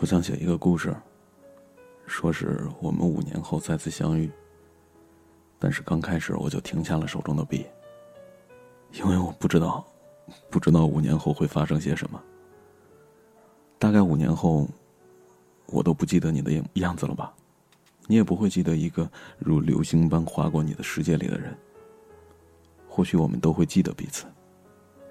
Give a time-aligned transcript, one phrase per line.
[0.00, 0.96] 我想写一个故事，
[2.06, 4.30] 说是我们五年后再次相遇。
[5.58, 7.66] 但是刚开始我就停下了手中的笔，
[8.92, 9.86] 因为我不知道，
[10.48, 12.18] 不知道五年后会发生些什么。
[13.78, 14.66] 大概五年后，
[15.66, 17.34] 我都不记得你的样样子了吧？
[18.06, 19.06] 你也不会记得一个
[19.38, 21.54] 如流星般划过你的世界里的人。
[22.88, 24.24] 或许我们都会记得彼此，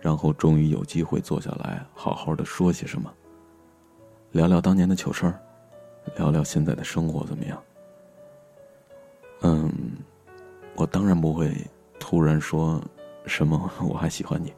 [0.01, 3.13] 然后终于有机会坐下来好好的说些什么。
[4.31, 5.39] 聊聊当年的糗事儿，
[6.15, 7.61] 聊聊现在的生活怎么样？
[9.41, 9.71] 嗯，
[10.75, 11.51] 我当然不会
[11.99, 12.81] 突然说
[13.25, 14.53] 什么 我还喜欢你。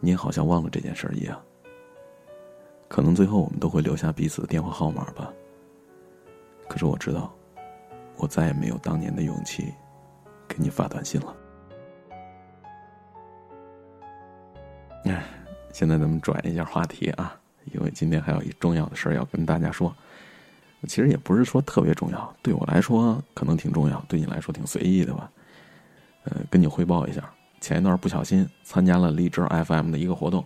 [0.00, 1.40] 你好像忘了这件事儿一样。
[2.88, 5.32] 可能最后我们都会留下彼此的电话号码吧。
[6.68, 7.34] 可是我知道，
[8.16, 9.74] 我再也没有当年的勇气
[10.46, 11.36] 给你发短信了。
[15.06, 15.24] 哎，
[15.72, 17.40] 现在咱们转一下话题啊。
[17.72, 19.94] 因为今天还有一重要的事儿要跟大家说，
[20.86, 25.30] 其实也不是说特别重要，对我来说可能挺重要，对你来说挺随意的吧。
[26.24, 27.22] 呃，跟你汇报一下，
[27.60, 30.44] 前一段不小心参加了荔枝 FM 的一个活动。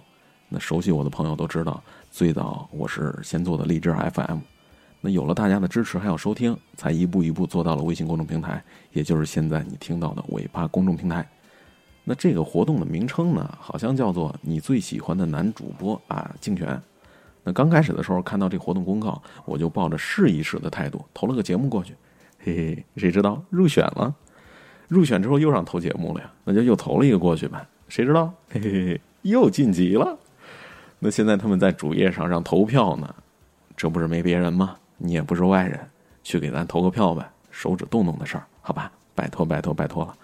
[0.49, 4.39] 那熟悉我的朋友都知道，最早我是先做的荔枝 FM，
[5.01, 11.29] 那有了大家的支持还有收听，才一步一步做到了微信公众平台，也就是现在你听到的尾巴公众平台。
[12.03, 16.81] 那这个活动的名称呢，好像叫做“你最喜欢的男主播”啊，竞选。
[17.45, 21.95] 那刚开始的时候看到这活动公告，我就抱着试一试的态度投了个节目过去，
[22.45, 24.15] 嘿嘿，谁知道入选了？
[24.89, 27.67] 入选之后又让投节目了呀，那就又投了一个过去呗。
[27.89, 30.19] 谁知道嘿嘿嘿，又晋级了？
[30.99, 33.15] 那现在他们在主页上让投票呢，
[33.77, 34.77] 这不是没别人吗？
[34.97, 35.79] 你也不是外人，
[36.23, 38.91] 去给咱投个票呗，手指动动的事儿，好吧？
[39.15, 40.15] 拜托拜托拜托了。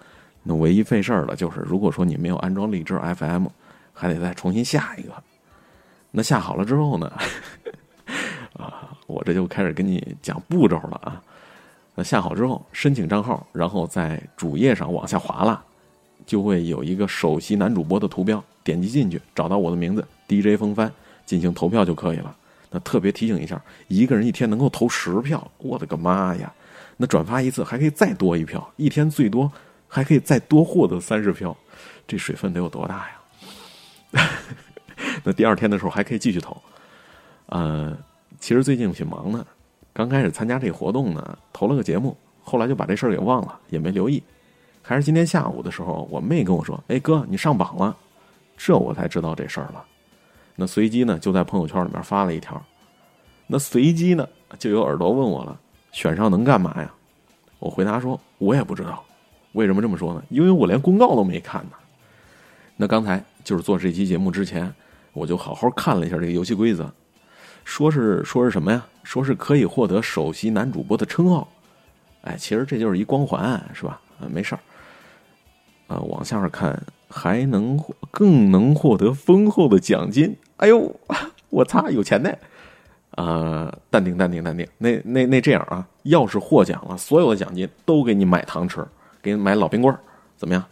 [0.43, 3.47] 那唯一费事儿的就是，如果说你没有安装荔枝 FM，
[3.93, 5.11] 还得再重新下一个。
[6.17, 7.11] 那下好了之后呢？
[8.57, 11.21] 啊，我这就开始跟你讲步骤了啊。
[11.93, 15.61] 那下好之后，申请账号，然后在主页上往下滑了，
[16.25, 20.89] 就会有一个首席男主播的图标，点击进去，找到我的名字 DJ 风帆，
[21.25, 22.33] 进行投票就可以了。
[22.71, 26.53] 那特别提醒一下，一个人一天能够投十票，我的个妈呀！
[26.95, 29.51] 那转发一次还可以再多一票，一天最多
[29.85, 31.53] 还可以再多获得三十票，
[32.07, 33.05] 这水分得有多大
[34.13, 34.29] 呀？
[35.27, 36.55] 那第二天的时候还可以继续投，
[37.47, 37.97] 呃，
[38.39, 39.43] 其实最近挺忙的，
[39.91, 44.21] 刚开始参加这个活动呢，投了个节目，后来就把这事儿给忘了，也没留意。
[44.83, 47.97] 还是今天下午的时候，我妹跟我说：“哎哥，你上榜了。”
[48.55, 49.83] 这我才知道这事儿了。
[50.55, 52.63] 那随机呢，就在朋友圈里面发了一条。
[53.47, 55.59] 那随机呢，就有耳朵问我了
[55.91, 56.93] ：“选上能干嘛呀？”
[57.57, 59.03] 我回答说：“我也不知道。”
[59.53, 60.23] 为什么这么说呢？
[60.29, 61.71] 因为我连公告都没看呢。
[62.75, 64.71] 那刚才就是做这期节目之前。
[65.15, 66.91] 我就好好看了一下这个游戏规则，
[67.63, 68.85] 说是说是什么呀？
[69.03, 71.47] 说是可以获得首席男主播的称号，
[72.21, 74.01] 哎，其实这就是一光环，是吧？
[74.19, 74.59] 啊，没事儿。
[75.87, 77.79] 啊，往下面看，还能
[78.11, 80.35] 更能获得丰厚的奖金。
[80.57, 80.93] 哎呦，
[81.49, 82.29] 我擦，有钱呢！
[83.11, 84.67] 啊，淡定，淡定，淡定。
[84.77, 88.85] 那那那这样啊，要是获奖了，所有的奖金都给你买糖吃，
[89.21, 89.95] 给你买老冰棍
[90.35, 90.65] 怎么样？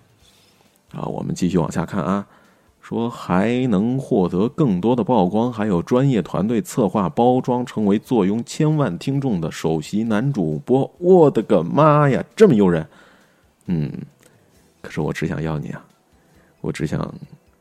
[0.91, 2.27] 啊，我们继续往下看啊。
[2.83, 10.93] 说还能获得更多的曝光，还有专业团队策划包装，成为坐拥千万听众的首席男主播。
[10.97, 12.85] 我的个妈呀，这么诱人！
[13.67, 13.89] 嗯，
[14.81, 15.81] 可是我只想要你啊，
[16.59, 17.09] 我只想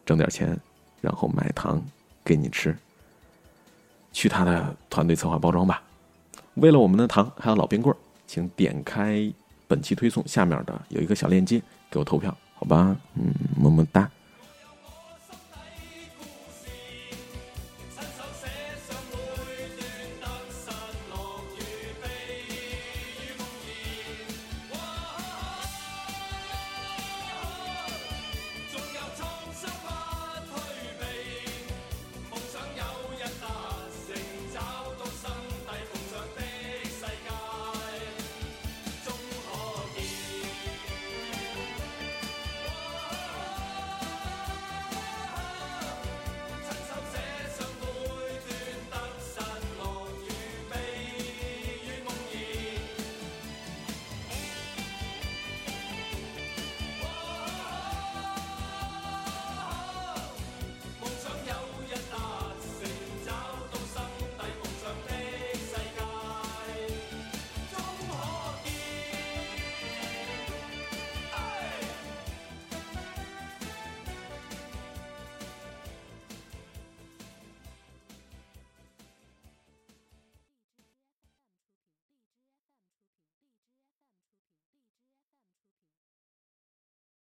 [0.05, 0.59] 挣点钱，
[1.01, 1.81] 然后买糖
[2.25, 2.77] 给你吃。
[4.13, 5.81] 去他的团队策划包装吧。
[6.55, 7.95] 为了我们的糖还有老冰棍
[8.27, 9.33] 请点开
[9.69, 12.97] 本期推送下面的有一个小链接给我投票，好吧？
[13.15, 14.11] 嗯，么么哒。